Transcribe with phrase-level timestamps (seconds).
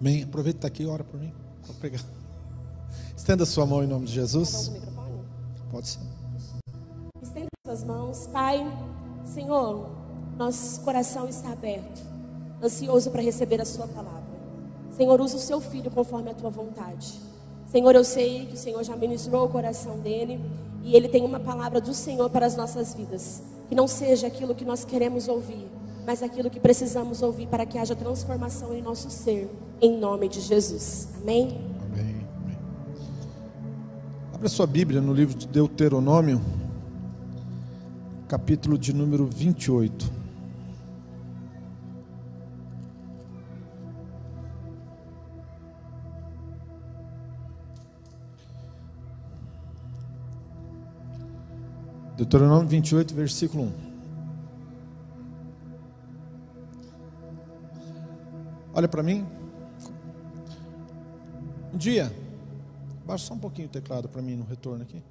[0.00, 0.22] Amém.
[0.22, 1.32] Aproveita está aqui e ora por mim.
[1.64, 2.00] Vou pegar.
[3.16, 4.70] Estenda sua mão em nome de Jesus.
[5.70, 6.00] Pode ser.
[7.22, 8.26] Estenda suas mãos.
[8.32, 8.64] Pai,
[9.24, 9.88] Senhor,
[10.36, 12.02] nosso coração está aberto,
[12.62, 14.36] ansioso para receber a Sua palavra.
[14.90, 17.20] Senhor, usa o seu filho conforme a tua vontade.
[17.70, 20.40] Senhor, eu sei que o Senhor já ministrou o coração dele
[20.82, 23.42] e ele tem uma palavra do Senhor para as nossas vidas.
[23.68, 25.66] Que não seja aquilo que nós queremos ouvir,
[26.06, 29.50] mas aquilo que precisamos ouvir para que haja transformação em nosso ser,
[29.80, 31.08] em nome de Jesus.
[31.20, 31.60] Amém?
[31.82, 32.26] Amém.
[32.44, 32.58] Amém.
[34.32, 36.40] Abra sua Bíblia no livro de Deuteronômio,
[38.28, 40.14] capítulo de número 28.
[52.16, 53.85] Deuteronômio 28, versículo 1.
[58.76, 59.26] Olha para mim.
[61.72, 62.14] Um dia,
[63.06, 65.02] baixa só um pouquinho o teclado para mim no retorno aqui.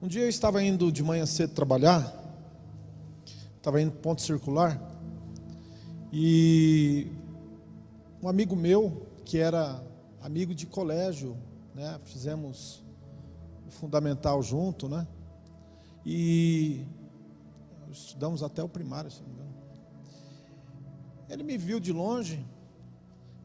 [0.00, 2.14] Um dia eu estava indo de manhã cedo trabalhar,
[3.56, 4.80] estava indo ponto circular,
[6.12, 7.10] e
[8.22, 9.82] um amigo meu, que era
[10.22, 11.36] amigo de colégio,
[11.74, 12.84] né, fizemos
[13.66, 15.04] o fundamental junto, né?
[16.06, 16.84] E
[17.90, 19.54] estudamos até o primário, se não me engano.
[21.28, 22.46] Ele me viu de longe,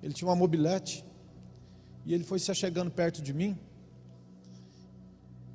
[0.04, 1.06] ele tinha uma mobilete,
[2.06, 3.58] e ele foi se chegando perto de mim.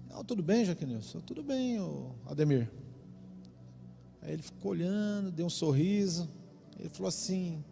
[0.09, 1.21] Não, tudo bem, Jaquinilson?
[1.21, 1.77] Tudo bem,
[2.25, 2.71] Ademir.
[4.23, 6.27] Aí ele ficou olhando, deu um sorriso.
[6.79, 7.63] Ele falou assim: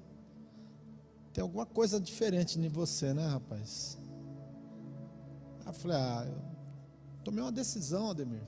[1.33, 3.97] Tem alguma coisa diferente em você, né, rapaz?
[5.61, 8.45] Aí eu falei: Ah, eu tomei uma decisão, Ademir.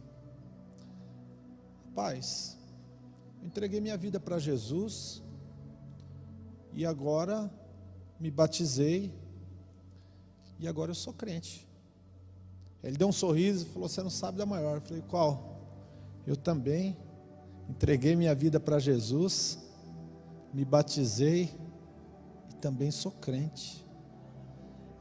[1.86, 2.58] Rapaz,
[3.40, 5.22] eu entreguei minha vida para Jesus
[6.74, 7.50] e agora
[8.18, 9.12] me batizei
[10.58, 11.66] e agora eu sou crente.
[12.82, 14.76] Ele deu um sorriso e falou: Você não sabe da maior.
[14.76, 15.58] Eu falei: Qual?
[16.26, 16.96] Eu também
[17.68, 19.58] entreguei minha vida para Jesus,
[20.52, 21.50] me batizei
[22.50, 23.84] e também sou crente.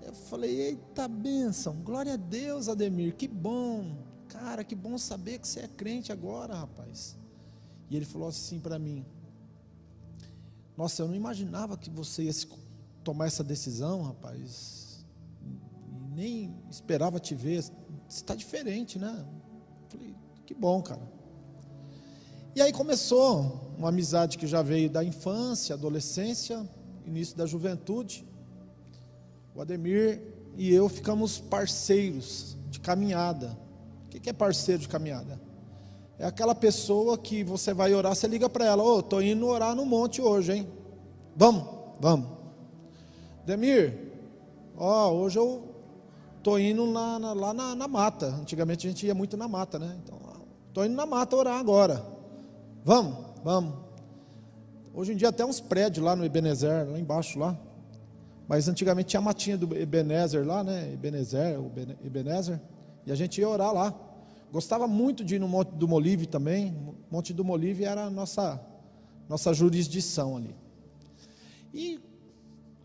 [0.02, 3.98] Eu falei: Eita bênção, glória a Deus, Ademir, que bom.
[4.28, 7.18] Cara, que bom saber que você é crente agora, rapaz.
[7.90, 9.06] E ele falou assim para mim:
[10.76, 12.34] Nossa, eu não imaginava que você ia
[13.08, 15.06] tomar essa decisão, rapaz.
[16.14, 17.62] Nem esperava te ver.
[17.64, 17.74] Você
[18.10, 19.26] está diferente, né?
[19.88, 20.14] Falei,
[20.46, 21.10] que bom, cara.
[22.54, 26.70] E aí começou uma amizade que já veio da infância, adolescência,
[27.06, 28.28] início da juventude.
[29.56, 30.22] O Ademir
[30.58, 33.58] e eu ficamos parceiros de caminhada.
[34.06, 35.40] O que é parceiro de caminhada?
[36.20, 39.48] É aquela pessoa que você vai orar, você liga para ela, ô, oh, estou indo
[39.48, 40.68] orar no monte hoje, hein?
[41.38, 41.64] Vamos,
[42.02, 42.37] vamos.
[43.48, 43.98] Demir,
[44.76, 45.74] ó, hoje eu
[46.38, 48.28] estou indo na, na, lá na, na, mata.
[48.28, 49.98] Antigamente a gente ia muito na mata, né?
[50.04, 50.20] Então,
[50.68, 52.06] estou indo na mata orar agora.
[52.84, 53.16] Vamos,
[53.46, 53.74] vamos.
[54.94, 57.58] Hoje em dia até uns prédios lá no Ebenezer, lá embaixo lá.
[58.50, 60.92] Mas antigamente tinha a matinha do Ebenezer lá, né?
[60.92, 61.58] Ebenezer,
[62.04, 62.60] Ebenezer.
[63.06, 63.98] E a gente ia orar lá.
[64.52, 66.76] Gostava muito de ir no Monte do Molive também.
[67.10, 68.60] Monte do Molive era a nossa,
[69.30, 70.54] nossa jurisdição ali.
[71.74, 72.07] E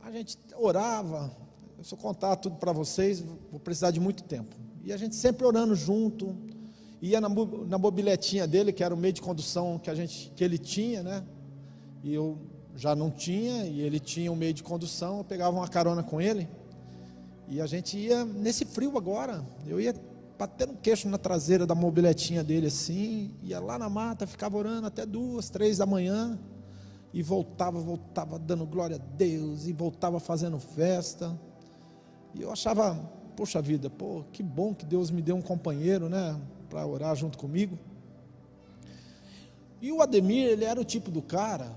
[0.03, 1.31] a gente orava.
[1.79, 3.21] Eu contar tudo para vocês,
[3.51, 4.55] vou precisar de muito tempo.
[4.85, 6.37] E a gente sempre orando junto.
[7.01, 10.45] Ia na, na mobiletinha dele, que era o meio de condução que, a gente, que
[10.45, 11.25] ele tinha, né?
[12.05, 12.39] E eu
[12.77, 15.19] já não tinha, e ele tinha um meio de condução.
[15.19, 16.49] Eu pegava uma carona com ele.
[17.49, 19.45] E a gente ia nesse frio agora.
[19.67, 19.95] Eu ia
[20.39, 25.07] batendo queixo na traseira da mobiletinha dele assim, ia lá na mata, ficava orando até
[25.07, 26.39] duas, três da manhã,
[27.13, 31.39] e voltava, voltava dando glória a Deus, e voltava fazendo festa.
[32.35, 32.95] E eu achava,
[33.37, 36.41] poxa vida, pô, que bom que Deus me deu um companheiro, né,
[36.71, 37.79] para orar junto comigo.
[39.81, 41.77] E o Ademir, ele era o tipo do cara,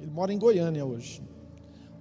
[0.00, 1.22] ele mora em Goiânia hoje.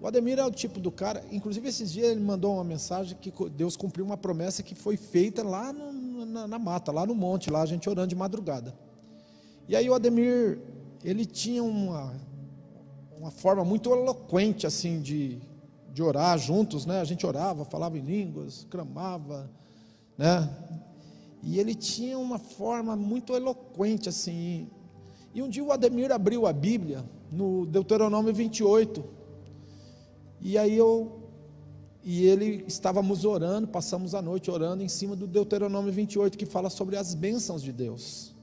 [0.01, 3.31] O Ademir é o tipo do cara, inclusive esses dias ele mandou uma mensagem que
[3.49, 7.49] Deus cumpriu uma promessa que foi feita lá no, na, na, mata, lá no monte,
[7.49, 8.75] lá a gente orando de madrugada.
[9.67, 10.59] E aí o Ademir,
[11.03, 12.15] ele tinha uma,
[13.19, 15.39] uma forma muito eloquente assim de,
[15.93, 17.01] de orar juntos, né?
[17.01, 19.49] A gente orava, falava em línguas, clamava,
[20.17, 20.49] né?
[21.41, 24.69] E ele tinha uma forma muito eloquente assim.
[25.33, 29.03] E um dia o Ademir abriu a Bíblia no Deuteronômio 28
[30.39, 31.23] e aí eu
[32.03, 36.69] e ele estávamos orando, passamos a noite orando em cima do Deuteronômio 28 que fala
[36.69, 38.33] sobre as bênçãos de Deus.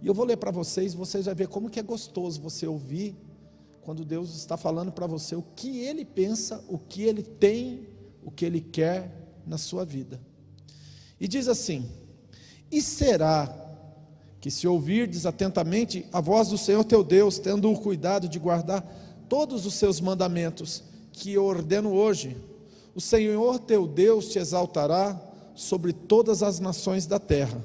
[0.00, 3.14] E eu vou ler para vocês, vocês vão ver como que é gostoso você ouvir
[3.88, 7.88] quando Deus está falando para você o que Ele pensa, o que Ele tem,
[8.22, 10.20] o que Ele quer na sua vida.
[11.18, 11.88] E diz assim:
[12.70, 13.48] E será
[14.42, 18.82] que se ouvirdes atentamente a voz do Senhor teu Deus, tendo o cuidado de guardar
[19.26, 22.36] todos os seus mandamentos que eu ordeno hoje,
[22.94, 25.18] o Senhor teu Deus te exaltará
[25.54, 27.64] sobre todas as nações da terra,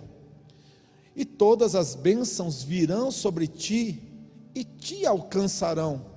[1.17, 4.01] e todas as bênçãos virão sobre ti
[4.55, 6.12] e te alcançarão,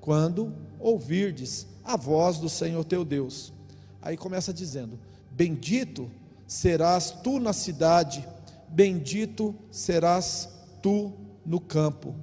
[0.00, 3.52] quando ouvirdes a voz do Senhor teu Deus.
[4.00, 4.98] Aí começa dizendo:
[5.30, 6.10] Bendito
[6.46, 8.26] serás tu na cidade,
[8.68, 10.48] bendito serás
[10.82, 11.12] tu
[11.44, 12.14] no campo.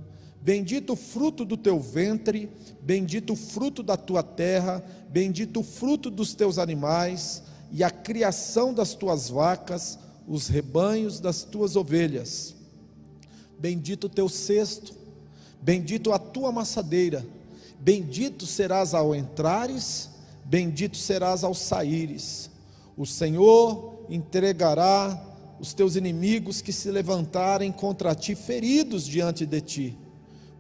[0.41, 2.49] Bendito o fruto do teu ventre,
[2.81, 8.73] bendito o fruto da tua terra, bendito o fruto dos teus animais, e a criação
[8.73, 12.55] das tuas vacas, os rebanhos das tuas ovelhas.
[13.59, 14.93] Bendito o teu cesto,
[15.61, 17.25] bendito a tua amassadeira,
[17.87, 20.09] bendito serás ao entrares,
[20.43, 22.51] bendito serás ao saíres.
[22.97, 25.17] O Senhor entregará
[25.57, 29.97] os teus inimigos que se levantarem contra ti, feridos diante de ti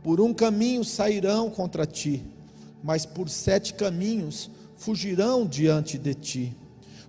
[0.01, 2.23] por um caminho sairão contra ti,
[2.81, 6.55] mas por sete caminhos fugirão diante de ti.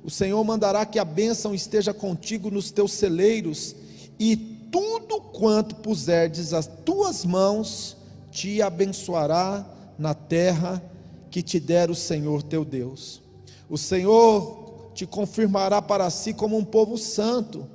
[0.02, 3.76] O Senhor mandará que a bênção esteja contigo nos teus celeiros,
[4.18, 7.96] e tudo quanto puserdes as tuas mãos
[8.32, 10.82] te abençoará na terra
[11.30, 13.20] que te der o Senhor teu Deus.
[13.68, 17.66] O Senhor te confirmará para si como um povo santo,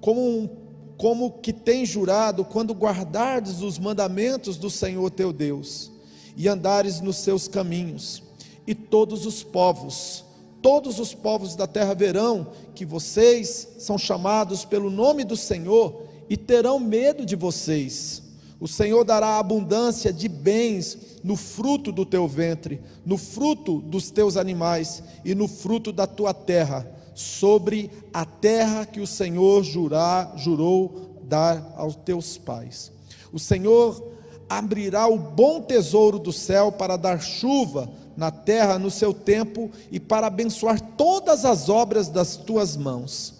[0.00, 0.62] como um
[1.02, 5.90] como que tem jurado, quando guardardes os mandamentos do Senhor teu Deus,
[6.36, 8.22] e andares nos seus caminhos,
[8.64, 10.24] e todos os povos,
[10.62, 16.36] todos os povos da terra verão que vocês são chamados pelo nome do Senhor e
[16.36, 18.22] terão medo de vocês.
[18.60, 24.36] O Senhor dará abundância de bens no fruto do teu ventre, no fruto dos teus
[24.36, 31.18] animais e no fruto da tua terra sobre a terra que o Senhor jurar, jurou
[31.24, 32.90] dar aos teus pais.
[33.32, 34.12] O Senhor
[34.48, 39.98] abrirá o bom tesouro do céu para dar chuva na terra no seu tempo e
[39.98, 43.34] para abençoar todas as obras das tuas mãos.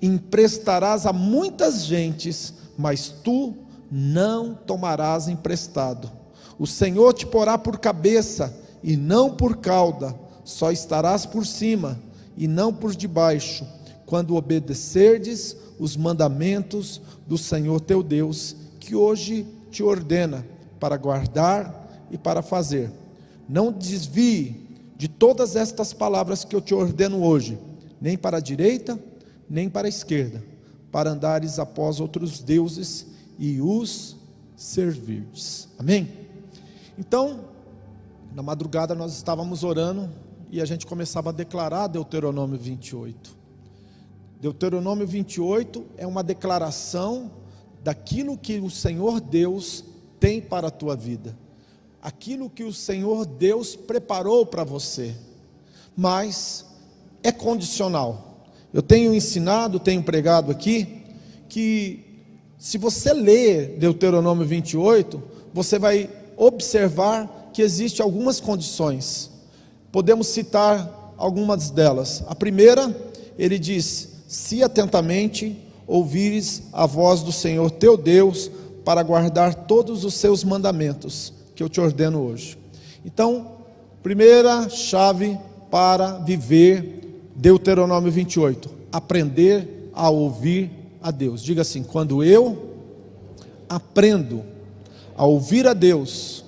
[0.00, 3.54] Emprestarás a muitas gentes, mas tu
[3.90, 6.17] não tomarás emprestado.
[6.58, 10.14] O Senhor te porá por cabeça e não por cauda,
[10.44, 12.00] só estarás por cima
[12.36, 13.66] e não por debaixo,
[14.06, 20.44] quando obedecerdes os mandamentos do Senhor teu Deus, que hoje te ordena
[20.80, 22.90] para guardar e para fazer.
[23.48, 27.58] Não desvie de todas estas palavras que eu te ordeno hoje,
[28.00, 28.98] nem para a direita,
[29.48, 30.42] nem para a esquerda,
[30.90, 33.06] para andares após outros deuses
[33.38, 34.16] e os
[34.56, 35.68] servirdes.
[35.78, 36.27] Amém?
[36.98, 37.44] Então,
[38.34, 40.10] na madrugada nós estávamos orando
[40.50, 43.38] e a gente começava a declarar Deuteronômio 28.
[44.40, 47.30] Deuteronômio 28 é uma declaração
[47.84, 49.84] daquilo que o Senhor Deus
[50.18, 51.38] tem para a tua vida,
[52.02, 55.14] aquilo que o Senhor Deus preparou para você,
[55.96, 56.66] mas
[57.22, 58.44] é condicional.
[58.74, 61.04] Eu tenho ensinado, tenho pregado aqui,
[61.48, 62.24] que
[62.58, 65.22] se você ler Deuteronômio 28,
[65.54, 69.30] você vai observar que existem algumas condições.
[69.90, 72.22] Podemos citar algumas delas.
[72.28, 72.96] A primeira,
[73.36, 78.50] ele diz: Se atentamente ouvires a voz do Senhor teu Deus,
[78.84, 82.56] para guardar todos os seus mandamentos, que eu te ordeno hoje.
[83.04, 83.48] Então,
[84.02, 85.36] primeira chave
[85.70, 90.70] para viver Deuteronômio 28, aprender a ouvir
[91.02, 91.42] a Deus.
[91.42, 92.76] Diga assim: quando eu
[93.68, 94.42] aprendo
[95.18, 96.44] a ouvir a Deus,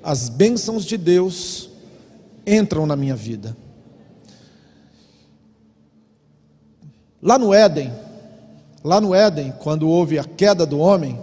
[0.00, 1.68] as bênçãos de Deus
[2.46, 3.56] entram na minha vida.
[7.20, 7.92] Lá no Éden,
[8.84, 11.20] lá no Éden, quando houve a queda do homem,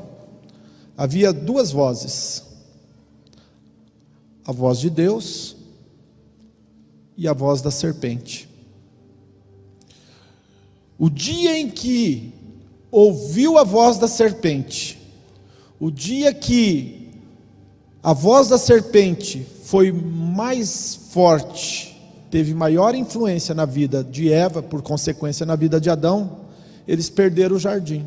[0.98, 2.44] havia duas vozes:
[4.46, 5.56] a voz de Deus
[7.15, 8.50] e a voz da serpente.
[10.98, 12.34] O dia em que
[12.91, 14.99] ouviu a voz da serpente,
[15.80, 17.10] o dia que
[18.04, 21.98] a voz da serpente foi mais forte,
[22.30, 26.40] teve maior influência na vida de Eva, por consequência na vida de Adão,
[26.88, 28.06] eles perderam o jardim.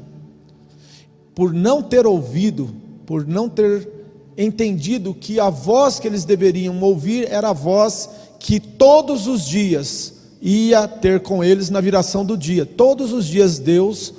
[1.34, 2.74] Por não ter ouvido,
[3.06, 3.88] por não ter
[4.36, 10.14] entendido que a voz que eles deveriam ouvir era a voz que todos os dias
[10.40, 12.66] ia ter com eles na viração do dia.
[12.66, 14.12] Todos os dias Deus,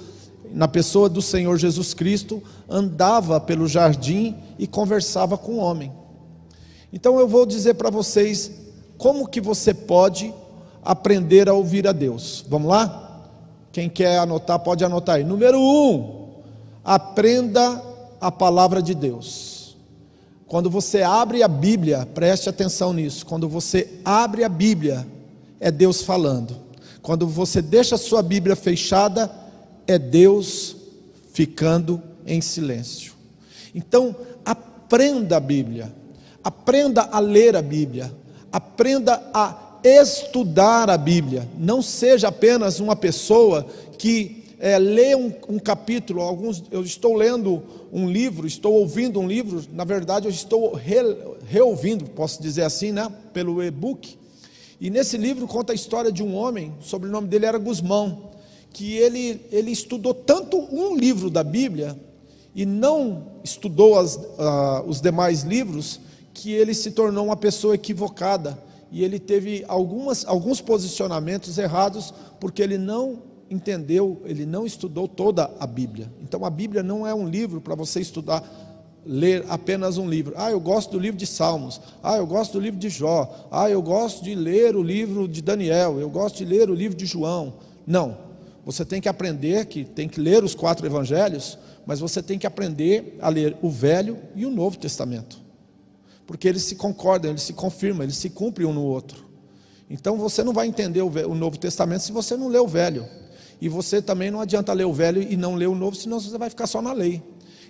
[0.53, 2.41] na pessoa do Senhor Jesus Cristo,
[2.73, 5.91] andava pelo jardim e conversava com o homem.
[6.91, 8.51] Então eu vou dizer para vocês
[8.97, 10.33] como que você pode
[10.83, 12.43] aprender a ouvir a Deus.
[12.49, 13.29] Vamos lá?
[13.71, 15.23] Quem quer anotar, pode anotar aí.
[15.23, 16.31] Número um,
[16.83, 17.79] aprenda
[18.19, 19.77] a palavra de Deus.
[20.47, 23.25] Quando você abre a Bíblia, preste atenção nisso.
[23.25, 25.07] Quando você abre a Bíblia,
[25.59, 26.55] é Deus falando.
[27.03, 29.31] Quando você deixa a sua Bíblia fechada,
[29.85, 30.75] é Deus
[31.33, 33.13] ficando em silêncio.
[33.73, 34.15] Então,
[34.45, 35.93] aprenda a Bíblia,
[36.43, 38.13] aprenda a ler a Bíblia,
[38.51, 41.47] aprenda a estudar a Bíblia.
[41.57, 43.65] Não seja apenas uma pessoa
[43.97, 46.21] que é, lê um, um, capítulo.
[46.21, 47.61] Alguns, eu estou lendo
[47.91, 49.61] um livro, estou ouvindo um livro.
[49.73, 50.99] Na verdade, eu estou re,
[51.47, 53.11] reouvindo, posso dizer assim, né?
[53.33, 54.17] Pelo e-book.
[54.79, 58.31] E nesse livro conta a história de um homem, o sobrenome dele era Guzmão,
[58.71, 61.97] que ele, ele estudou tanto um livro da Bíblia
[62.55, 65.99] e não estudou as, uh, os demais livros,
[66.33, 68.57] que ele se tornou uma pessoa equivocada
[68.91, 75.49] e ele teve algumas, alguns posicionamentos errados, porque ele não entendeu, ele não estudou toda
[75.59, 76.11] a Bíblia.
[76.21, 78.43] Então a Bíblia não é um livro para você estudar,
[79.05, 80.33] ler apenas um livro.
[80.37, 81.81] Ah, eu gosto do livro de Salmos.
[82.01, 83.47] Ah, eu gosto do livro de Jó.
[83.51, 85.99] Ah, eu gosto de ler o livro de Daniel.
[85.99, 87.55] Eu gosto de ler o livro de João.
[87.85, 88.17] Não.
[88.65, 92.47] Você tem que aprender que tem que ler os quatro evangelhos, mas você tem que
[92.47, 95.43] aprender a ler o Velho e o Novo Testamento
[96.25, 99.25] porque eles se concordam, eles se confirmam, eles se cumprem um no outro.
[99.89, 103.05] Então você não vai entender o Novo Testamento se você não ler o Velho.
[103.61, 106.37] E você também não adianta ler o Velho e não ler o Novo, senão você
[106.37, 107.21] vai ficar só na lei.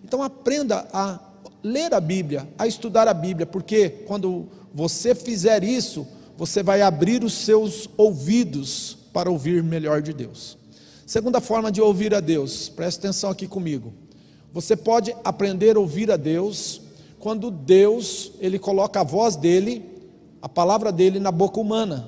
[0.04, 1.20] Então aprenda a
[1.62, 7.24] ler a Bíblia, a estudar a Bíblia, porque quando você fizer isso, você vai abrir
[7.24, 10.58] os seus ouvidos para ouvir melhor de Deus.
[11.06, 13.94] Segunda forma de ouvir a Deus, preste atenção aqui comigo.
[14.54, 16.80] Você pode aprender a ouvir a Deus
[17.20, 19.84] quando Deus, ele coloca a voz dele,
[20.42, 22.08] a palavra dele na boca humana.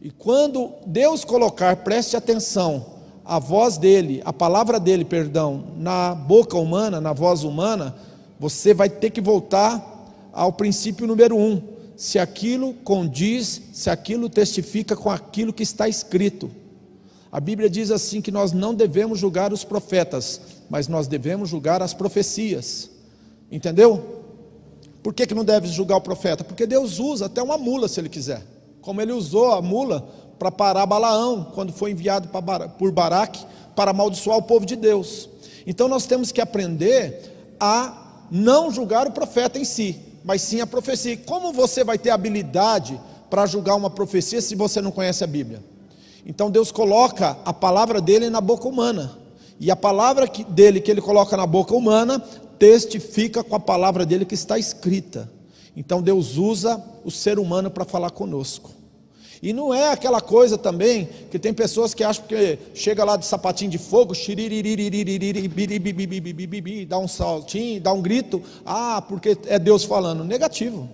[0.00, 2.86] E quando Deus colocar, preste atenção,
[3.24, 7.96] a voz dele, a palavra dele, perdão, na boca humana, na voz humana,
[8.38, 11.60] você vai ter que voltar ao princípio número um.
[11.96, 16.50] Se aquilo condiz, se aquilo testifica com aquilo que está escrito.
[17.30, 20.40] A Bíblia diz assim que nós não devemos julgar os profetas,
[20.72, 22.88] mas nós devemos julgar as profecias.
[23.50, 24.22] Entendeu?
[25.02, 26.42] Por que, que não deve julgar o profeta?
[26.42, 28.42] Porque Deus usa até uma mula se ele quiser.
[28.80, 32.30] Como ele usou a mula para parar Balaão, quando foi enviado
[32.78, 33.44] por Baraque
[33.76, 35.28] para amaldiçoar o povo de Deus.
[35.66, 40.66] Então nós temos que aprender a não julgar o profeta em si, mas sim a
[40.66, 41.18] profecia.
[41.18, 42.98] Como você vai ter habilidade
[43.28, 45.62] para julgar uma profecia se você não conhece a Bíblia?
[46.24, 49.20] Então Deus coloca a palavra dele na boca humana.
[49.62, 52.18] E a palavra dele que ele coloca na boca humana
[52.58, 55.30] testifica com a palavra dele que está escrita.
[55.76, 58.72] Então Deus usa o ser humano para falar conosco.
[59.40, 63.24] E não é aquela coisa também que tem pessoas que acham que chega lá de
[63.24, 64.14] sapatinho de fogo,
[66.88, 70.24] dá um saltinho, dá um grito, ah, porque é Deus falando.
[70.24, 70.88] Negativo.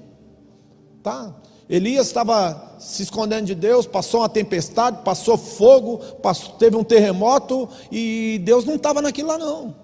[1.03, 1.35] Tá?
[1.69, 7.69] Elias estava se escondendo de Deus, passou uma tempestade, passou fogo, passou, teve um terremoto
[7.93, 9.77] e Deus não estava naquilo lá não.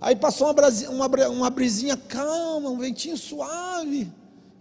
[0.00, 4.12] Aí passou uma, brasinha, uma, uma brisinha calma, um ventinho suave.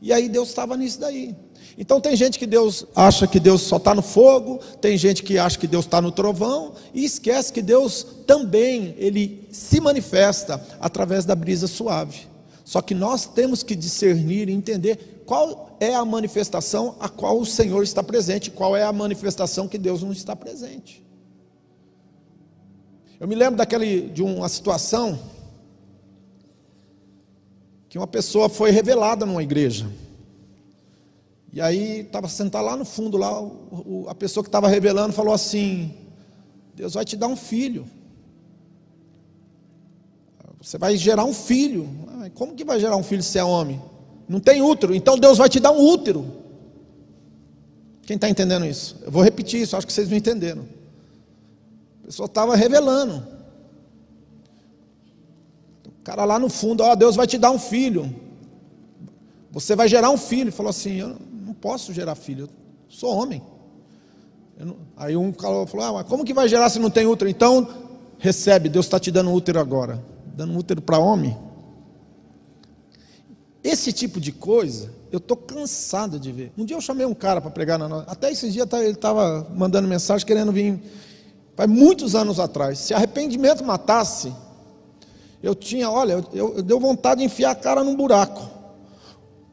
[0.01, 1.35] E aí Deus estava nisso daí.
[1.77, 5.37] Então tem gente que Deus acha que Deus só está no fogo, tem gente que
[5.37, 11.25] acha que Deus está no trovão, e esquece que Deus também, Ele se manifesta através
[11.25, 12.27] da brisa suave.
[12.65, 17.45] Só que nós temos que discernir e entender qual é a manifestação a qual o
[17.45, 21.05] Senhor está presente, qual é a manifestação que Deus não está presente.
[23.19, 25.19] Eu me lembro daquele, de uma situação
[27.87, 29.87] que uma pessoa foi revelada numa igreja.
[31.53, 35.13] E aí estava sentado lá no fundo, lá, o, o, a pessoa que estava revelando
[35.13, 35.93] falou assim:
[36.73, 37.85] Deus vai te dar um filho.
[40.59, 41.87] Você vai gerar um filho.
[42.33, 43.81] Como que vai gerar um filho se é homem?
[44.27, 46.25] Não tem útero, então Deus vai te dar um útero.
[48.03, 48.97] Quem está entendendo isso?
[49.01, 50.63] Eu vou repetir isso, acho que vocês não entenderam.
[52.03, 53.25] A pessoa estava revelando.
[55.87, 58.15] O cara lá no fundo, ó, Deus vai te dar um filho.
[59.51, 60.43] Você vai gerar um filho.
[60.43, 62.49] Ele falou assim: Eu não posso gerar filho, eu
[62.89, 63.41] sou homem.
[64.59, 64.77] Não...
[64.95, 67.29] Aí um falou: ah, mas como que vai gerar se não tem útero?
[67.29, 67.67] Então,
[68.19, 70.03] recebe, Deus está te dando útero agora.
[70.35, 71.35] Dando útero para homem.
[73.65, 76.51] Esse tipo de coisa, eu estou cansado de ver.
[76.55, 78.05] Um dia eu chamei um cara para pregar na nossa.
[78.09, 80.79] Até esses dias tá, ele estava mandando mensagem querendo vir
[81.55, 82.77] Faz muitos anos atrás.
[82.79, 84.33] Se arrependimento matasse,
[85.41, 88.49] eu tinha, olha, eu, eu, eu deu vontade de enfiar a cara num buraco.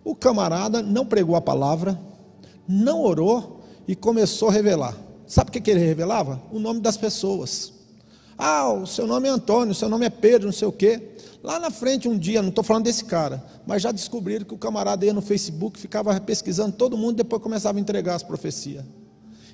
[0.04, 1.98] O camarada não pregou a palavra,
[2.66, 4.96] não orou e começou a revelar.
[5.26, 6.42] Sabe o que ele revelava?
[6.50, 7.72] O nome das pessoas.
[8.36, 11.11] Ah, o seu nome é Antônio, o seu nome é Pedro, não sei o quê.
[11.42, 14.58] Lá na frente, um dia, não estou falando desse cara, mas já descobriram que o
[14.58, 18.84] camarada ia no Facebook, ficava pesquisando todo mundo, depois começava a entregar as profecias.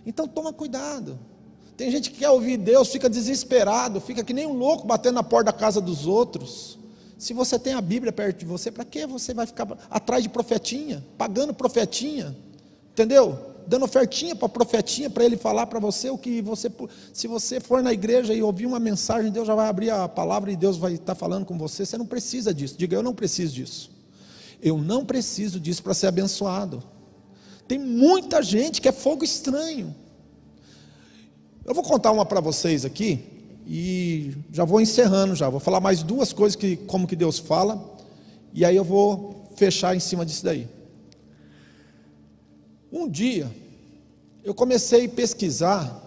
[0.05, 1.19] Então toma cuidado.
[1.79, 5.23] Tem gente que quer ouvir Deus, fica desesperado, fica que nem um louco batendo na
[5.23, 6.79] porta da casa dos outros.
[7.17, 10.29] Se você tem a Bíblia perto de você, para que você vai ficar atrás de
[10.29, 12.37] profetinha, pagando profetinha?
[12.93, 13.48] Entendeu?
[13.69, 16.73] Dando ofertinha para profetinha para ele falar para você o que você
[17.13, 20.51] se você for na igreja e ouvir uma mensagem, Deus já vai abrir a palavra
[20.51, 21.85] e Deus vai estar falando com você.
[21.85, 22.77] Você não precisa disso.
[22.79, 23.91] Diga, eu não preciso disso.
[24.63, 26.83] Eu não preciso disso para ser abençoado.
[27.69, 29.95] Tem muita gente que é fogo estranho.
[31.63, 33.23] Eu vou contar uma para vocês aqui
[33.67, 35.51] e já vou encerrando já.
[35.51, 37.97] Vou falar mais duas coisas que como que Deus fala
[38.55, 40.78] e aí eu vou fechar em cima disso daí.
[42.91, 43.51] Um dia,
[44.43, 46.05] eu comecei a pesquisar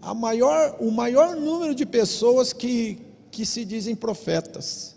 [0.00, 2.98] a maior, o maior número de pessoas que,
[3.30, 4.96] que se dizem profetas,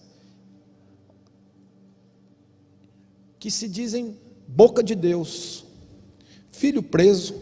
[3.37, 5.63] que se dizem boca de Deus,
[6.51, 7.35] filho preso,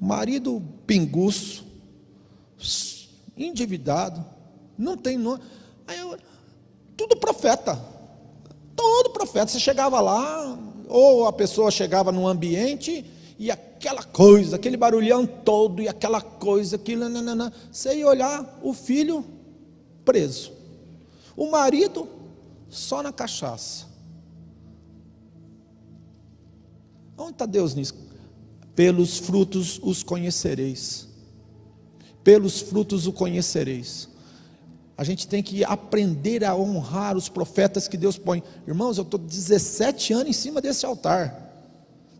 [0.00, 1.64] marido pinguço,
[3.36, 4.24] endividado,
[4.76, 5.42] não tem nome.
[6.96, 8.01] Tudo profeta.
[8.82, 9.52] Todo profeta.
[9.52, 10.58] Você chegava lá,
[10.88, 13.06] ou a pessoa chegava num ambiente
[13.38, 18.72] e aquela coisa, aquele barulhão todo e aquela coisa, aquilo, nanana, você ia olhar o
[18.72, 19.24] filho
[20.04, 20.52] preso,
[21.36, 22.08] o marido
[22.68, 23.86] só na cachaça.
[27.16, 27.94] Onde está Deus nisso?
[28.74, 31.08] Pelos frutos os conhecereis.
[32.24, 34.08] Pelos frutos o conhecereis.
[34.96, 38.42] A gente tem que aprender a honrar os profetas que Deus põe.
[38.66, 41.50] Irmãos, eu estou 17 anos em cima desse altar.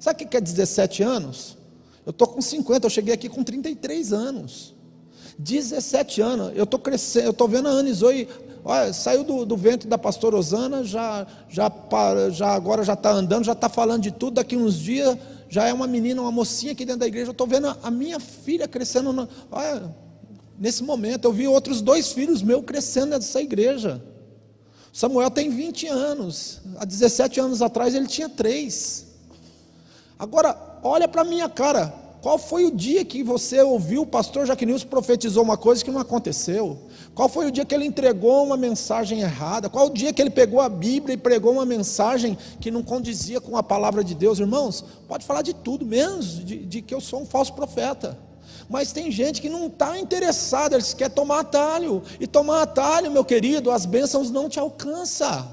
[0.00, 1.56] Sabe o que é 17 anos?
[2.04, 4.74] Eu estou com 50, eu cheguei aqui com 33 anos.
[5.38, 8.28] 17 anos, eu estou crescendo, eu estou vendo a Ana Zoe,
[8.64, 11.70] olha, saiu do, do ventre da pastora Osana, já, já,
[12.30, 15.16] já agora já está andando, já está falando de tudo, daqui uns dias
[15.48, 18.18] já é uma menina, uma mocinha aqui dentro da igreja, eu estou vendo a, minha
[18.20, 19.94] filha crescendo, olha,
[20.58, 21.24] nesse momento.
[21.24, 24.02] Eu vi outros dois filhos meus crescendo nessa igreja.
[24.92, 26.60] Samuel tem 20 anos.
[26.76, 29.06] Há 17 anos atrás ele tinha três.
[30.18, 32.02] Agora, olha para a minha cara.
[32.22, 36.00] Qual foi o dia que você ouviu o pastor Jaquinilson profetizou uma coisa que não
[36.00, 36.78] aconteceu?
[37.16, 39.68] Qual foi o dia que ele entregou uma mensagem errada?
[39.68, 43.40] Qual o dia que ele pegou a Bíblia e pregou uma mensagem que não condizia
[43.40, 44.38] com a palavra de Deus?
[44.38, 48.16] Irmãos, pode falar de tudo, menos de, de que eu sou um falso profeta.
[48.72, 52.02] Mas tem gente que não está interessada, eles querem tomar atalho.
[52.18, 55.46] E tomar atalho, meu querido, as bênçãos não te alcançam.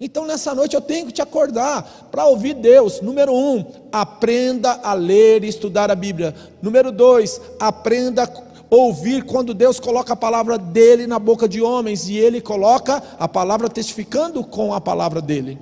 [0.00, 3.02] Então nessa noite eu tenho que te acordar para ouvir Deus.
[3.02, 6.34] Número um, aprenda a ler e estudar a Bíblia.
[6.62, 12.08] Número dois, aprenda a ouvir quando Deus coloca a palavra dele na boca de homens
[12.08, 15.58] e ele coloca a palavra testificando com a palavra dele.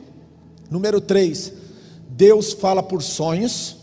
[0.70, 1.52] Número três,
[2.08, 3.81] Deus fala por sonhos.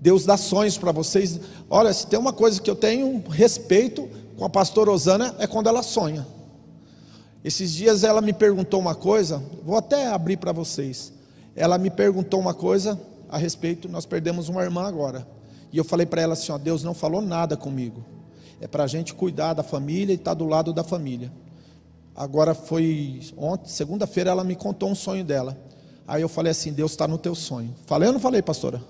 [0.00, 1.38] Deus dá sonhos para vocês.
[1.68, 5.68] Olha, se tem uma coisa que eu tenho respeito com a pastora Osana é quando
[5.68, 6.26] ela sonha.
[7.44, 11.12] Esses dias ela me perguntou uma coisa, vou até abrir para vocês.
[11.54, 15.26] Ela me perguntou uma coisa a respeito, nós perdemos uma irmã agora.
[15.72, 18.04] E eu falei para ela assim: ó, Deus não falou nada comigo.
[18.60, 21.30] É para a gente cuidar da família e estar tá do lado da família.
[22.14, 25.56] Agora foi ontem, segunda-feira, ela me contou um sonho dela.
[26.06, 27.74] Aí eu falei assim: Deus está no teu sonho.
[27.86, 28.82] Falei ou não falei, pastora?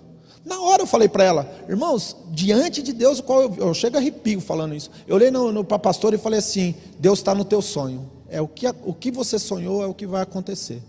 [0.44, 4.00] Na hora eu falei para ela, irmãos, diante de Deus, qual eu, eu chego a
[4.00, 4.90] arrepio falando isso.
[5.07, 5.31] Eu olhei
[5.68, 8.11] para pastor e falei assim: Deus está no teu sonho.
[8.29, 10.83] É o que, o que você sonhou é o que vai acontecer.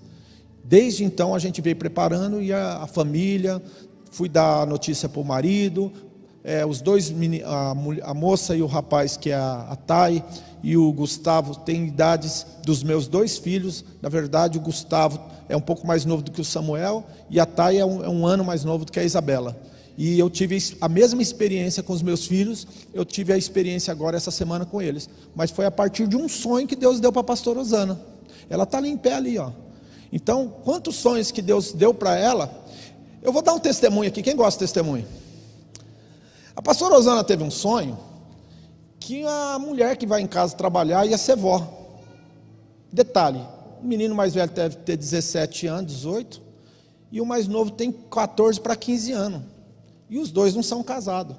[0.63, 3.61] Desde então a gente veio preparando e a, a família,
[4.11, 5.91] fui dar notícia para o marido,
[6.43, 7.13] é, os dois,
[7.45, 7.71] a,
[8.03, 10.23] a, moça e o rapaz, que é a, a Thay
[10.63, 13.83] e o Gustavo, têm idades dos meus dois filhos.
[14.01, 15.19] Na verdade, o Gustavo
[15.51, 18.09] é um pouco mais novo do que o Samuel, e a Thay é um, é
[18.09, 19.55] um ano mais novo do que a Isabela.
[19.97, 24.15] E eu tive a mesma experiência com os meus filhos, eu tive a experiência agora
[24.15, 25.09] essa semana com eles.
[25.35, 27.99] Mas foi a partir de um sonho que Deus deu para a pastora Osana.
[28.49, 29.51] Ela está ali em pé ali, ó.
[30.11, 32.51] Então, quantos sonhos que Deus deu para ela?
[33.21, 34.23] Eu vou dar um testemunho aqui.
[34.23, 35.05] Quem gosta de testemunho?
[36.55, 37.97] A pastora Osana teve um sonho
[38.99, 41.67] que a mulher que vai em casa trabalhar ia ser vó.
[42.91, 43.41] Detalhe,
[43.81, 46.41] o menino mais velho deve ter 17 anos, 18,
[47.11, 49.41] e o mais novo tem 14 para 15 anos.
[50.09, 51.35] E os dois não são casados.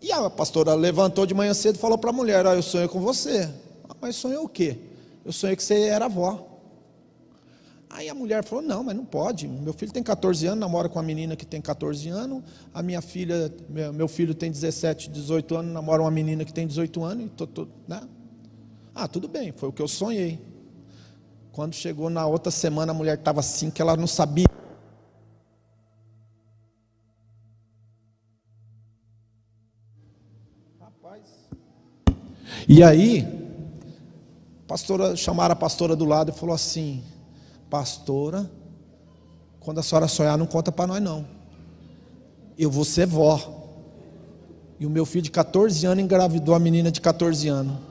[0.00, 2.88] E a pastora levantou de manhã cedo e falou para a mulher: ah, Eu sonhei
[2.88, 3.50] com você.
[3.88, 4.78] Ah, mas sonhou o quê?
[5.24, 6.46] Eu sonhei que você era avó.
[7.90, 9.46] Aí a mulher falou: Não, mas não pode.
[9.46, 12.42] Meu filho tem 14 anos, namora com uma menina que tem 14 anos.
[12.72, 13.52] A minha filha,
[13.92, 17.26] meu filho tem 17, 18 anos, namora uma menina que tem 18 anos.
[17.26, 18.00] E tô, tô, né?
[18.94, 20.38] Ah, tudo bem, foi o que eu sonhei.
[21.60, 24.46] Quando chegou na outra semana, a mulher estava assim, que ela não sabia.
[30.80, 31.20] Rapaz.
[32.66, 33.28] E aí,
[34.66, 37.04] pastora, chamaram a pastora do lado e falou assim:
[37.68, 38.50] Pastora,
[39.60, 41.26] quando a senhora sonhar, não conta para nós não.
[42.56, 43.38] Eu vou ser vó.
[44.78, 47.89] E o meu filho de 14 anos engravidou a menina de 14 anos.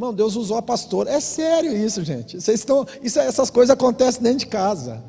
[0.00, 1.10] Irmão, Deus usou a pastora.
[1.10, 2.40] É sério isso, gente.
[2.40, 5.04] Vocês estão, isso, essas coisas acontecem dentro de casa.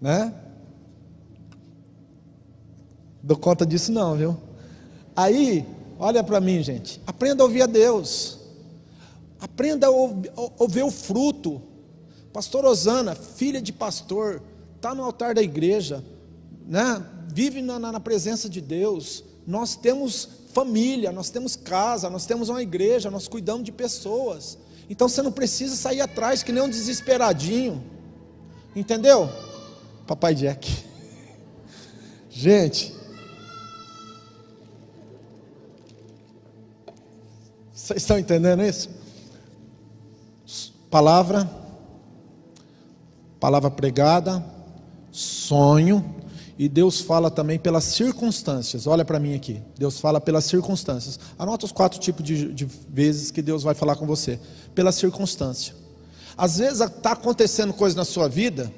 [0.00, 0.34] Né?
[3.22, 4.36] Dou conta disso não, viu?
[5.14, 5.64] Aí,
[5.96, 7.00] olha para mim, gente.
[7.06, 8.40] Aprenda a ouvir a Deus.
[9.38, 11.62] Aprenda a ouvir o fruto.
[12.32, 14.42] Pastor Osana, filha de pastor,
[14.74, 16.04] está no altar da igreja,
[16.66, 17.00] né?
[17.32, 19.22] vive na, na presença de Deus.
[19.46, 24.58] Nós temos família, nós temos casa, nós temos uma igreja, nós cuidamos de pessoas.
[24.88, 27.82] Então você não precisa sair atrás que nem um desesperadinho.
[28.74, 29.28] Entendeu?
[30.06, 30.68] Papai Jack.
[32.28, 32.94] Gente,
[37.72, 38.88] vocês estão entendendo isso?
[40.90, 41.48] Palavra,
[43.38, 44.44] palavra pregada,
[45.12, 46.19] sonho,
[46.60, 48.86] e Deus fala também pelas circunstâncias.
[48.86, 49.62] Olha para mim aqui.
[49.78, 51.18] Deus fala pelas circunstâncias.
[51.38, 54.38] Anota os quatro tipos de, de vezes que Deus vai falar com você.
[54.74, 55.74] Pela circunstância.
[56.36, 58.70] Às vezes está acontecendo coisa na sua vida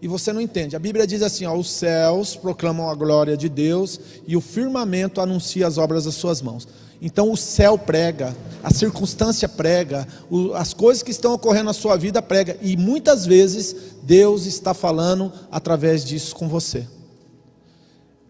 [0.00, 0.74] e você não entende.
[0.74, 5.20] A Bíblia diz assim: ó, os céus proclamam a glória de Deus e o firmamento
[5.20, 6.66] anuncia as obras das suas mãos.
[7.02, 10.08] Então o céu prega, a circunstância prega,
[10.54, 15.30] as coisas que estão ocorrendo na sua vida prega, e muitas vezes Deus está falando
[15.50, 16.86] através disso com você.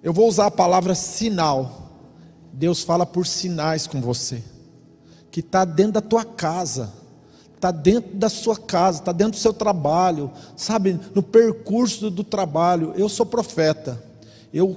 [0.02, 1.90] Eu vou usar a palavra sinal.
[2.52, 4.42] Deus fala por sinais com você,
[5.30, 6.92] que está dentro da tua casa,
[7.54, 12.92] está dentro da sua casa, está dentro do seu trabalho, sabe, no percurso do, trabalho.
[12.96, 14.02] Eu sou profeta.
[14.52, 14.76] Eu,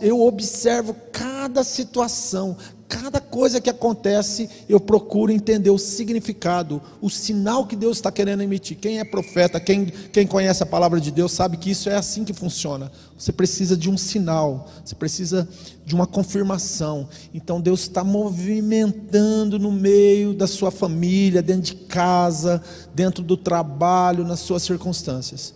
[0.00, 2.56] eu observo cada situação,
[2.92, 8.42] cada coisa que acontece, eu procuro entender o significado, o sinal que Deus está querendo
[8.42, 8.76] emitir.
[8.76, 12.22] Quem é profeta, quem, quem conhece a palavra de Deus, sabe que isso é assim
[12.22, 12.92] que funciona.
[13.16, 15.48] Você precisa de um sinal, você precisa
[15.86, 17.08] de uma confirmação.
[17.32, 22.62] Então Deus está movimentando no meio da sua família, dentro de casa,
[22.94, 25.54] dentro do trabalho, nas suas circunstâncias.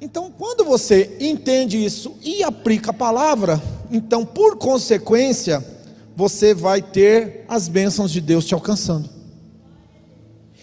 [0.00, 5.64] Então, quando você entende isso e aplica a palavra, então, por consequência,
[6.22, 9.10] você vai ter as bênçãos de Deus te alcançando.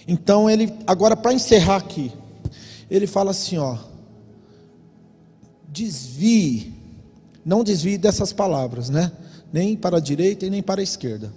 [0.08, 2.14] Então ele, agora para encerrar aqui,
[2.90, 3.78] ele fala assim, ó,
[5.68, 6.74] desvie,
[7.44, 9.12] não desvie dessas palavras, né?
[9.52, 11.30] Nem para a direita e nem para a esquerda.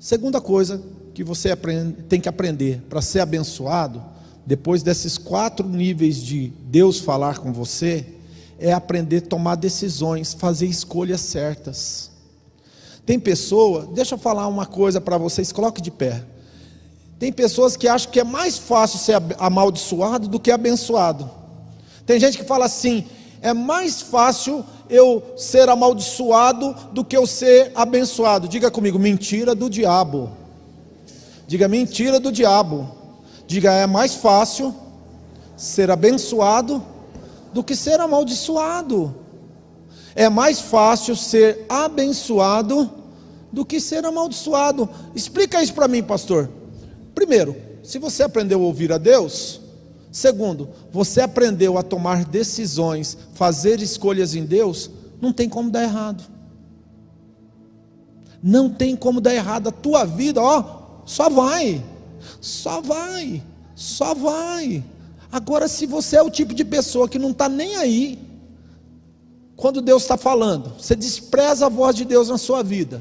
[0.00, 4.02] Segunda coisa que você aprende, tem que aprender para ser abençoado,
[4.46, 8.06] depois desses quatro níveis de Deus falar com você,
[8.58, 12.11] é aprender a tomar decisões, fazer escolhas certas.
[13.04, 16.24] Tem pessoa, deixa eu falar uma coisa para vocês, coloque de pé.
[17.18, 21.30] Tem pessoas que acham que é mais fácil ser amaldiçoado do que abençoado.
[22.06, 23.06] Tem gente que fala assim:
[23.40, 28.48] é mais fácil eu ser amaldiçoado do que eu ser abençoado.
[28.48, 30.30] Diga comigo, mentira do diabo.
[31.46, 32.88] Diga mentira do diabo.
[33.46, 34.74] Diga é mais fácil
[35.56, 36.82] ser abençoado
[37.52, 39.21] do que ser amaldiçoado.
[40.14, 42.90] É mais fácil ser abençoado
[43.52, 44.88] do que ser amaldiçoado.
[45.14, 46.48] Explica isso para mim, pastor.
[47.14, 49.60] Primeiro, se você aprendeu a ouvir a Deus,
[50.10, 56.24] segundo, você aprendeu a tomar decisões, fazer escolhas em Deus, não tem como dar errado.
[58.42, 59.68] Não tem como dar errado.
[59.68, 61.82] A tua vida, ó, só vai.
[62.40, 63.42] Só vai.
[63.74, 64.82] Só vai.
[65.30, 68.18] Agora, se você é o tipo de pessoa que não está nem aí,
[69.62, 73.00] quando Deus está falando, você despreza a voz de Deus na sua vida.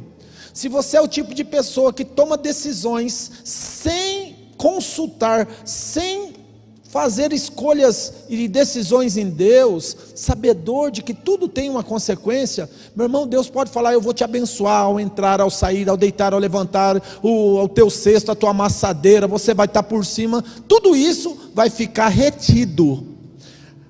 [0.54, 6.36] Se você é o tipo de pessoa que toma decisões sem consultar, sem
[6.84, 13.26] fazer escolhas e decisões em Deus, sabedor de que tudo tem uma consequência, meu irmão,
[13.26, 17.02] Deus pode falar: Eu vou te abençoar ao entrar, ao sair, ao deitar, ao levantar,
[17.24, 21.72] o, o teu cesto, a tua amassadeira, você vai estar por cima, tudo isso vai
[21.72, 23.08] ficar retido.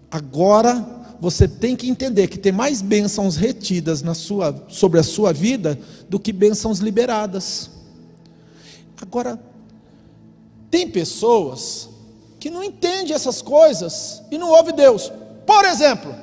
[0.09, 5.31] Agora, você tem que entender que tem mais bênçãos retidas na sua, sobre a sua
[5.31, 5.79] vida
[6.09, 7.69] do que bênçãos liberadas.
[8.99, 9.39] Agora,
[10.71, 11.89] Tem pessoas
[12.39, 15.11] que não entendem essas coisas e não ouvem Deus.
[15.45, 16.15] Por exemplo,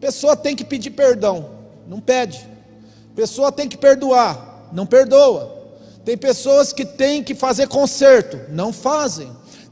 [0.00, 1.50] pessoa tem que pedir perdão,
[1.86, 2.44] não pede.
[3.14, 5.58] Pessoa tem que perdoar, não perdoa.
[6.04, 9.30] Tem pessoas que têm que fazer conserto, não fazem.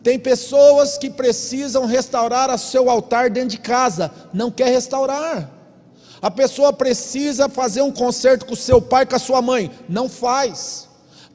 [0.08, 5.50] Tem pessoas que precisam restaurar o seu altar dentro de casa, não quer restaurar.
[6.22, 10.08] A pessoa precisa fazer um concerto com o seu pai, com a sua mãe, não
[10.08, 10.88] faz.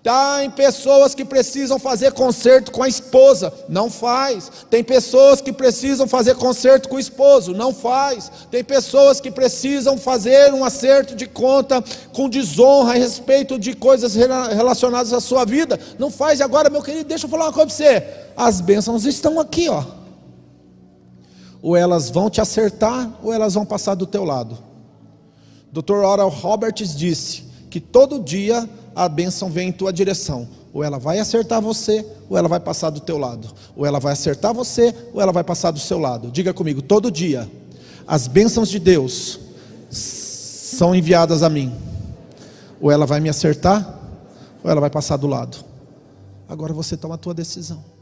[0.04, 4.52] Tem pessoas que precisam fazer concerto com a esposa, não faz.
[4.70, 8.30] Tem pessoas que precisam fazer concerto com o esposo, não faz.
[8.52, 14.14] Tem pessoas que precisam fazer um acerto de conta com desonra a respeito de coisas
[14.14, 16.42] relacionadas à sua vida, não faz.
[16.42, 18.06] E agora, meu querido, deixa eu falar uma coisa para você.
[18.36, 19.86] As bênçãos estão aqui, ó.
[21.62, 24.58] Ou elas vão te acertar, ou elas vão passar do teu lado.
[25.72, 25.94] Dr.
[25.94, 30.48] Oral Roberts disse que todo dia a bênção vem em tua direção.
[30.74, 33.48] Ou ela vai acertar você, ou ela vai passar do teu lado.
[33.76, 36.32] Ou ela vai acertar você, ou ela vai passar do seu lado.
[36.32, 37.50] Diga comigo, todo dia,
[38.08, 39.40] as bênçãos de Deus
[39.90, 41.74] são enviadas a mim.
[42.82, 44.00] Ou ela vai me acertar,
[44.64, 45.58] ou ela vai passar do lado.
[46.50, 47.93] Agora você toma a tua decisão.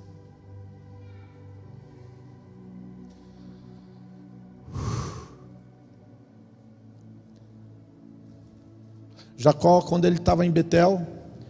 [9.42, 11.02] Jacó, quando ele estava em Betel,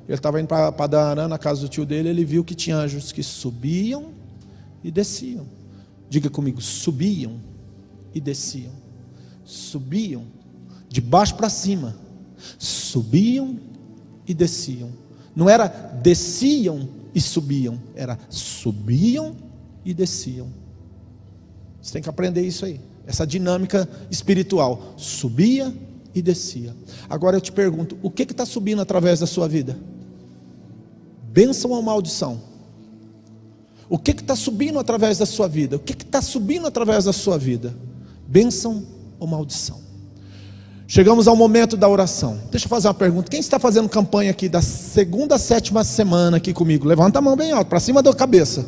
[0.08, 3.12] ele estava indo para Padarã, na casa do tio dele, ele viu que tinha anjos
[3.12, 4.12] que subiam
[4.82, 5.46] e desciam.
[6.10, 7.36] Diga comigo, subiam
[8.16, 8.72] e desciam.
[9.44, 10.24] Subiam
[10.88, 11.94] de baixo para cima.
[12.58, 13.60] Subiam
[14.26, 14.90] e desciam.
[15.36, 19.36] Não era desciam e subiam, era subiam
[19.84, 20.48] e desciam.
[21.82, 24.94] Você tem que aprender isso aí, essa dinâmica espiritual.
[24.96, 25.74] Subia
[26.14, 26.76] e descia.
[27.10, 29.78] Agora eu te pergunto: o que está subindo através da sua vida?
[31.32, 32.42] Bênção ou maldição?
[33.90, 35.76] O que está subindo através da sua vida?
[35.76, 37.76] O que está subindo através da sua vida?
[38.28, 38.86] Bênção
[39.20, 39.80] ou maldição?
[40.88, 42.38] Chegamos ao momento da oração.
[42.52, 43.30] Deixa eu fazer uma pergunta.
[43.30, 46.86] Quem está fazendo campanha aqui da segunda a sétima semana aqui comigo?
[46.86, 48.66] Levanta a mão bem alto, para cima da cabeça.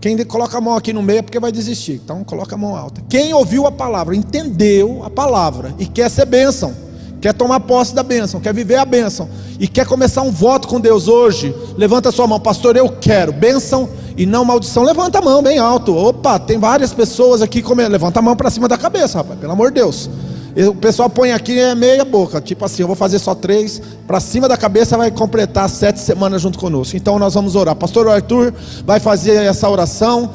[0.00, 2.00] Quem coloca a mão aqui no meio é porque vai desistir.
[2.04, 3.02] Então coloca a mão alta.
[3.08, 6.72] Quem ouviu a palavra, entendeu a palavra e quer ser bênção,
[7.20, 10.80] quer tomar posse da bênção, quer viver a bênção e quer começar um voto com
[10.80, 12.76] Deus hoje, levanta a sua mão, pastor.
[12.76, 14.84] Eu quero bênção e não maldição.
[14.84, 15.94] Levanta a mão bem alto.
[15.96, 17.90] Opa, tem várias pessoas aqui comendo.
[17.90, 20.08] Levanta a mão para cima da cabeça, rapaz, pelo amor de Deus.
[20.68, 24.18] O pessoal põe aqui é meia boca, tipo assim, eu vou fazer só três, para
[24.18, 26.96] cima da cabeça vai completar sete semanas junto conosco.
[26.96, 27.76] Então nós vamos orar.
[27.76, 28.52] Pastor Arthur
[28.84, 30.30] vai fazer essa oração.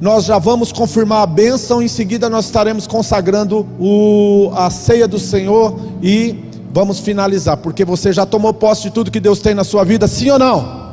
[0.00, 5.18] Nós já vamos confirmar a bênção, em seguida nós estaremos consagrando o, a ceia do
[5.18, 9.62] Senhor e vamos finalizar, porque você já tomou posse de tudo que Deus tem na
[9.62, 10.90] sua vida, sim ou não?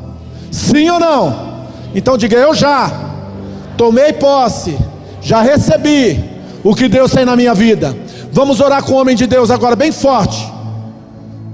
[0.51, 1.65] Sim ou não?
[1.95, 2.91] Então diga, eu já
[3.77, 4.77] tomei posse,
[5.21, 6.23] já recebi
[6.63, 7.95] o que Deus tem na minha vida.
[8.31, 10.47] Vamos orar com o homem de Deus agora, bem forte.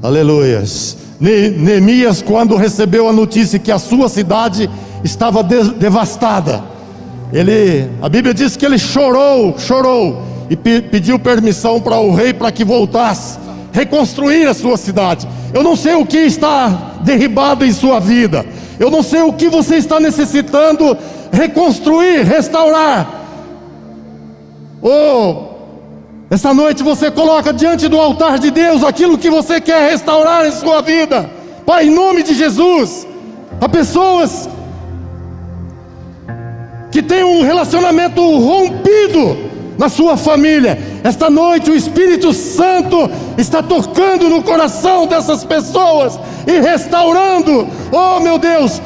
[0.03, 0.97] Aleluias.
[1.19, 4.69] Neemias, quando recebeu a notícia que a sua cidade
[5.03, 6.63] estava de devastada,
[7.31, 12.33] ele, a Bíblia diz que ele chorou, chorou e pe pediu permissão para o rei
[12.33, 13.39] para que voltasse
[13.71, 15.27] reconstruir a sua cidade.
[15.53, 18.45] Eu não sei o que está derribado em sua vida.
[18.79, 20.97] Eu não sei o que você está necessitando
[21.31, 23.23] reconstruir, restaurar.
[24.81, 25.44] Oh,
[26.29, 30.51] essa noite você coloca diante do altar de Deus aquilo que você quer restaurar em
[30.51, 31.29] sua vida.
[31.65, 33.07] Pai, em nome de Jesus,
[33.61, 34.49] há pessoas
[36.91, 39.37] que têm um relacionamento rompido
[39.77, 40.79] na sua família.
[41.03, 48.39] Esta noite o Espírito Santo está tocando no coração dessas pessoas e restaurando, oh meu
[48.39, 48.81] Deus,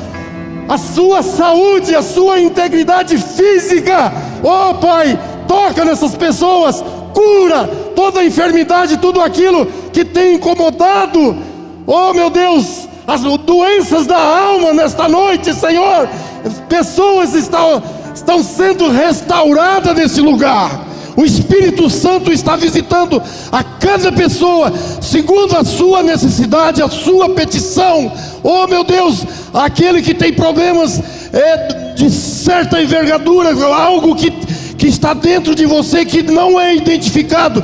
[0.68, 4.12] a sua saúde, a sua integridade física.
[4.44, 11.38] Oh Pai, toca nessas pessoas, cura toda enfermidade, tudo aquilo que tem incomodado,
[11.86, 16.08] oh meu Deus, as doenças da alma nesta noite, Senhor,
[16.68, 17.82] pessoas estão,
[18.14, 20.88] estão sendo restauradas nesse lugar.
[21.18, 28.10] O Espírito Santo está visitando a cada pessoa, segundo a sua necessidade, a sua petição.
[28.42, 31.02] Oh meu Deus, aquele que tem problemas
[31.34, 34.32] é, de certa envergadura, algo que
[34.80, 37.62] que está dentro de você que não é identificado,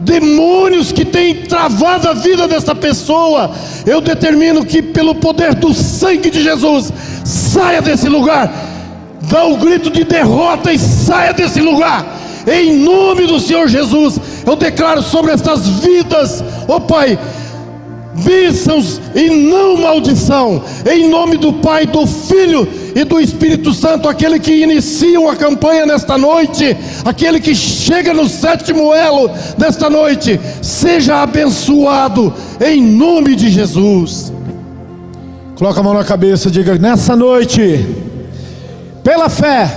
[0.00, 3.50] demônios que têm travado a vida dessa pessoa,
[3.86, 6.92] eu determino que, pelo poder do sangue de Jesus,
[7.24, 8.52] saia desse lugar,
[9.22, 12.06] dá o um grito de derrota e saia desse lugar,
[12.46, 14.20] em nome do Senhor Jesus.
[14.46, 17.18] Eu declaro sobre estas vidas, ó oh Pai,
[18.24, 20.62] bênçãos e não maldição.
[20.90, 25.86] Em nome do Pai, do Filho e do Espírito Santo, aquele que inicia a campanha
[25.86, 33.50] nesta noite, aquele que chega no sétimo elo nesta noite, seja abençoado em nome de
[33.50, 34.32] Jesus.
[35.56, 37.84] Coloca a mão na cabeça, diga: nessa noite,
[39.02, 39.70] pela fé,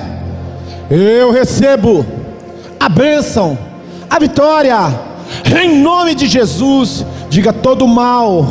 [0.90, 2.06] eu recebo
[2.80, 3.58] a bênção,
[4.10, 4.78] a vitória,
[5.62, 7.06] em nome de Jesus.
[7.32, 8.46] Diga todo mal,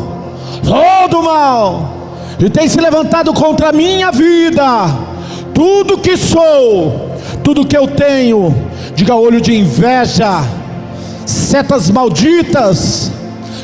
[0.64, 1.92] todo mal,
[2.38, 4.64] e tem se levantado contra a minha vida,
[5.52, 7.10] tudo que sou,
[7.44, 8.56] tudo que eu tenho,
[8.94, 10.42] diga olho de inveja,
[11.26, 13.12] setas malditas,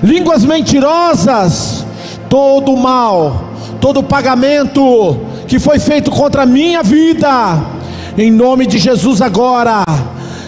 [0.02, 1.86] línguas mentirosas,
[2.28, 3.44] todo mal,
[3.80, 7.58] todo pagamento que foi feito contra a minha vida,
[8.18, 9.82] em nome de Jesus agora,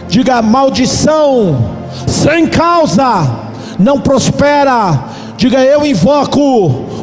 [0.08, 1.56] diga maldição,
[2.06, 3.47] sem causa,
[3.78, 5.04] não prospera.
[5.36, 6.40] Diga eu invoco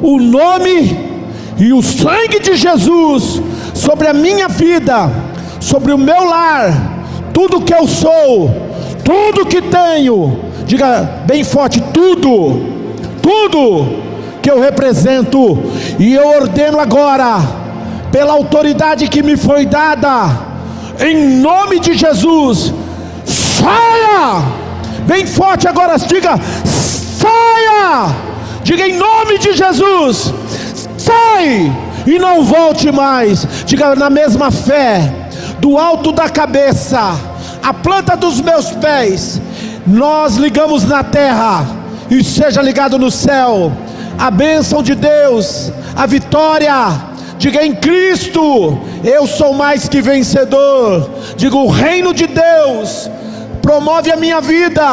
[0.02, 1.16] o nome
[1.58, 3.42] e o sangue de Jesus
[3.74, 5.10] sobre a minha vida,
[5.60, 6.96] sobre o meu lar,
[7.34, 8.52] tudo que eu sou,
[9.04, 10.40] tudo que tenho.
[10.66, 12.62] Diga bem forte: tudo,
[13.22, 14.04] tudo
[14.42, 15.58] que eu represento,
[15.98, 17.40] e eu ordeno agora,
[18.12, 20.30] pela autoridade que me foi dada,
[21.00, 22.74] em nome de Jesus,
[23.26, 24.65] saia!
[25.06, 28.16] Bem forte agora, diga: saia!
[28.64, 30.34] Diga em nome de Jesus:
[30.98, 31.72] sai!
[32.08, 33.48] E não volte mais.
[33.66, 35.12] Diga na mesma fé,
[35.60, 37.00] do alto da cabeça,
[37.62, 39.42] a planta dos meus pés,
[39.86, 41.66] nós ligamos na terra
[42.10, 43.72] e seja ligado no céu.
[44.18, 46.74] A bênção de Deus, a vitória.
[47.38, 51.10] Diga em Cristo, eu sou mais que vencedor.
[51.36, 53.10] Diga o reino de Deus
[53.66, 54.86] promove a minha vida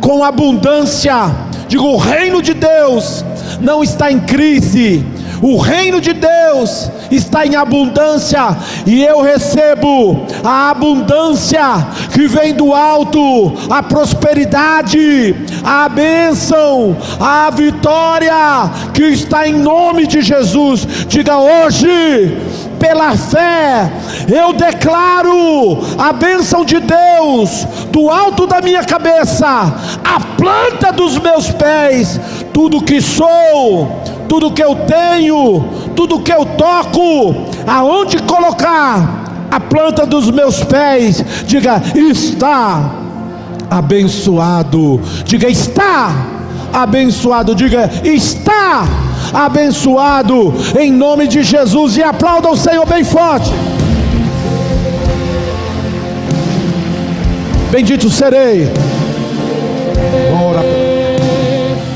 [0.00, 1.34] com abundância.
[1.66, 3.24] Digo, o reino de Deus
[3.60, 5.04] não está em crise,
[5.42, 11.60] o reino de Deus está em abundância, e eu recebo a abundância
[12.12, 20.22] que vem do alto, a prosperidade, a bênção, a vitória que está em nome de
[20.22, 20.86] Jesus.
[21.08, 22.38] Diga hoje,
[22.84, 23.90] pela fé,
[24.28, 29.46] eu declaro a bênção de Deus do alto da minha cabeça,
[30.04, 32.20] a planta dos meus pés,
[32.52, 35.64] tudo que sou, tudo que eu tenho,
[35.96, 42.90] tudo que eu toco, aonde colocar a planta dos meus pés, diga está
[43.70, 46.10] abençoado, diga está
[46.70, 49.13] abençoado, diga está abençoado
[50.78, 53.50] em nome de Jesus e aplauda o Senhor bem forte.
[57.70, 58.68] Bendito serei.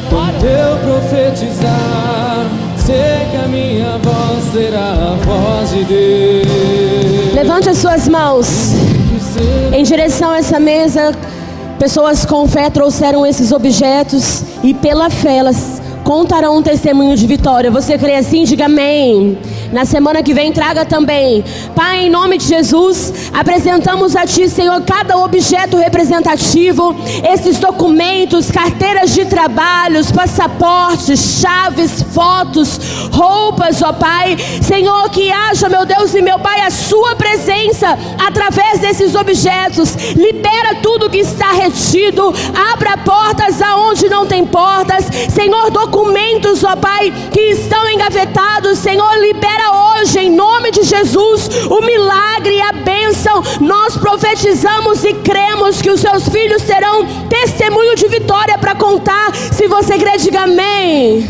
[0.09, 7.35] Quando eu profetizar, sei que a minha voz será a voz de Deus.
[7.35, 8.73] Levante as suas mãos
[9.73, 11.15] em direção a essa mesa.
[11.79, 15.78] Pessoas com fé trouxeram esses objetos e pela fé elas
[16.09, 17.71] contarão um testemunho de vitória.
[17.71, 18.45] Você crê assim?
[18.45, 19.37] Diga amém.
[19.73, 21.45] Na semana que vem, traga também.
[21.75, 26.97] Pai, em nome de Jesus, apresentamos a Ti, Senhor, cada objeto representativo,
[27.31, 32.81] esses documentos, carteiras de trabalhos, passaportes, chaves, fotos,
[33.13, 34.39] roupas, ó Pai.
[34.63, 39.95] Senhor, que haja, meu Deus e meu Pai, a Sua presença através desses objetos.
[40.17, 42.35] Libera tudo que está retido,
[42.73, 45.05] abra portas aonde não tem portas.
[45.29, 51.81] Senhor, documentos, ó Pai, que estão engavetados, Senhor, libera hoje, em nome de Jesus, o
[51.81, 53.43] milagre e a bênção.
[53.61, 59.35] Nós profetizamos e cremos que os seus filhos terão testemunho de vitória para contar.
[59.35, 61.29] Se você crê, diga amém.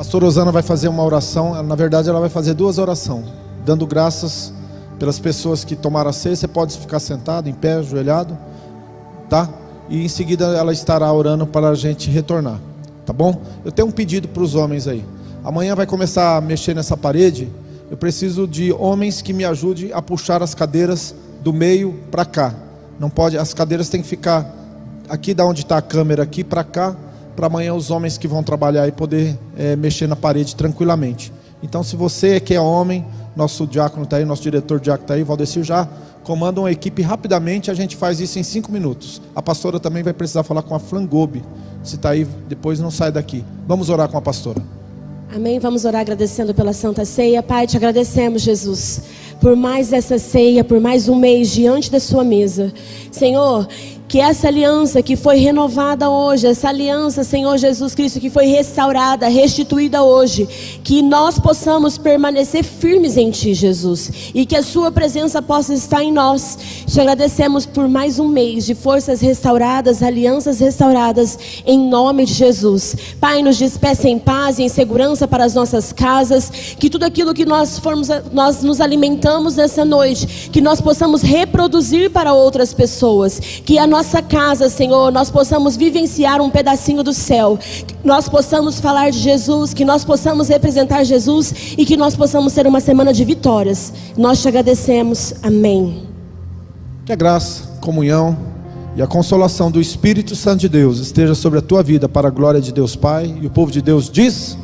[0.00, 3.26] Pastor Osana vai fazer uma oração, na verdade ela vai fazer duas orações,
[3.66, 4.50] dando graças
[4.98, 6.34] pelas pessoas que tomaram a ceia.
[6.34, 8.36] Você pode ficar sentado, em pé, ajoelhado,
[9.28, 9.46] tá?
[9.90, 12.58] E em seguida ela estará orando para a gente retornar,
[13.10, 13.42] tá bom?
[13.64, 15.04] Eu tenho um pedido para os homens aí.
[15.42, 17.48] Amanhã vai começar a mexer nessa parede.
[17.90, 22.54] Eu preciso de homens que me ajudem a puxar as cadeiras do meio para cá.
[23.00, 24.48] Não pode, as cadeiras têm que ficar
[25.08, 26.94] aqui da onde está a câmera aqui para cá
[27.34, 31.32] para amanhã os homens que vão trabalhar e poder é, mexer na parede tranquilamente.
[31.62, 33.04] Então, se você que é homem,
[33.34, 35.88] nosso diácono está aí, nosso diretor diácono está aí, Valdecir já
[36.22, 39.20] comanda uma equipe rapidamente, a gente faz isso em cinco minutos.
[39.34, 41.42] A pastora também vai precisar falar com a Flangobe.
[41.82, 43.44] Se está aí, depois não sai daqui.
[43.66, 44.62] Vamos orar com a pastora.
[45.34, 45.58] Amém.
[45.58, 47.42] Vamos orar agradecendo pela Santa Ceia.
[47.42, 49.02] Pai, te agradecemos, Jesus,
[49.40, 52.72] por mais essa ceia, por mais um mês diante da Sua mesa.
[53.10, 53.66] Senhor,
[54.10, 59.28] que essa aliança que foi renovada hoje, essa aliança, Senhor Jesus Cristo, que foi restaurada,
[59.28, 60.48] restituída hoje,
[60.82, 66.02] que nós possamos permanecer firmes em Ti, Jesus, e que a Sua presença possa estar
[66.02, 66.58] em nós.
[66.88, 72.96] Te agradecemos por mais um mês de forças restauradas, alianças restauradas, em nome de Jesus.
[73.20, 77.32] Pai, nos despeça em paz e em segurança para as nossas casas, que tudo aquilo
[77.32, 83.38] que nós formos, nós nos alimentamos nessa noite, que nós possamos reproduzir para outras pessoas,
[83.64, 88.30] que a nossa nossa casa, Senhor, nós possamos vivenciar um pedacinho do céu, que nós
[88.30, 92.80] possamos falar de Jesus, que nós possamos representar Jesus e que nós possamos ter uma
[92.80, 93.92] semana de vitórias.
[94.16, 95.34] Nós te agradecemos.
[95.42, 96.08] Amém.
[97.04, 98.38] Que a graça, comunhão
[98.96, 102.30] e a consolação do Espírito Santo de Deus esteja sobre a tua vida para a
[102.30, 104.56] glória de Deus Pai e o povo de Deus diz.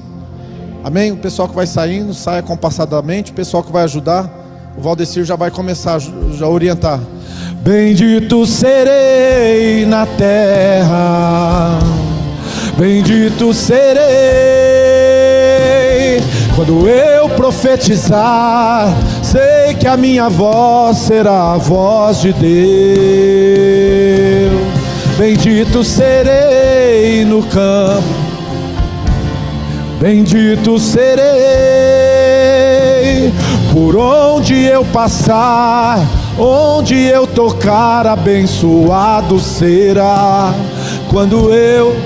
[0.83, 1.13] Amém.
[1.13, 3.33] O pessoal que vai saindo, saia compassadamente.
[3.33, 4.33] O pessoal que vai ajudar,
[4.79, 6.99] o Valdecir já vai começar a orientar.
[7.67, 11.81] Bendito serei na terra,
[12.79, 13.83] bendito serei
[16.55, 18.97] quando eu profetizar.
[19.21, 22.47] Sei que a minha voz será a voz de Deus.
[25.19, 28.07] Bendito serei no campo,
[29.99, 31.27] bendito serei
[33.73, 40.53] por onde eu passar Onde eu tocar, abençoado será.
[41.09, 41.97] Quando eu